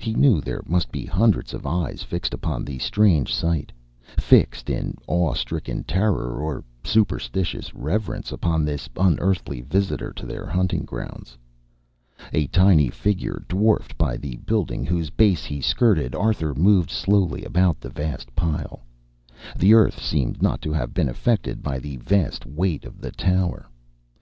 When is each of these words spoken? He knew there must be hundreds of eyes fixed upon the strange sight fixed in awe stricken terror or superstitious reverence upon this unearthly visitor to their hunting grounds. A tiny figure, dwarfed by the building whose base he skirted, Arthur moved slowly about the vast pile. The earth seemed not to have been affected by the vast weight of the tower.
He 0.00 0.14
knew 0.14 0.40
there 0.40 0.62
must 0.64 0.90
be 0.90 1.04
hundreds 1.04 1.52
of 1.52 1.66
eyes 1.66 2.02
fixed 2.02 2.32
upon 2.32 2.64
the 2.64 2.78
strange 2.78 3.30
sight 3.34 3.70
fixed 4.18 4.70
in 4.70 4.96
awe 5.06 5.34
stricken 5.34 5.84
terror 5.84 6.40
or 6.40 6.64
superstitious 6.82 7.74
reverence 7.74 8.32
upon 8.32 8.64
this 8.64 8.88
unearthly 8.96 9.60
visitor 9.60 10.14
to 10.14 10.24
their 10.24 10.46
hunting 10.46 10.86
grounds. 10.86 11.36
A 12.32 12.46
tiny 12.46 12.88
figure, 12.88 13.44
dwarfed 13.50 13.98
by 13.98 14.16
the 14.16 14.36
building 14.36 14.86
whose 14.86 15.10
base 15.10 15.44
he 15.44 15.60
skirted, 15.60 16.14
Arthur 16.14 16.54
moved 16.54 16.88
slowly 16.90 17.44
about 17.44 17.78
the 17.78 17.90
vast 17.90 18.34
pile. 18.34 18.80
The 19.58 19.74
earth 19.74 20.02
seemed 20.02 20.40
not 20.40 20.62
to 20.62 20.72
have 20.72 20.94
been 20.94 21.10
affected 21.10 21.62
by 21.62 21.80
the 21.80 21.98
vast 21.98 22.46
weight 22.46 22.86
of 22.86 22.98
the 22.98 23.10
tower. 23.12 23.68